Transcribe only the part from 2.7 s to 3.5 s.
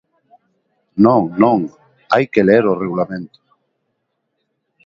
o Regulamento.